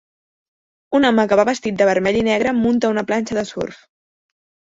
[0.99, 3.79] Un home que va vestit de vermell i negre munta una planxa de surf.